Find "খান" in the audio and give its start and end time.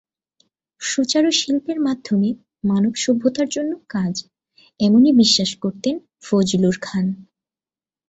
6.81-7.05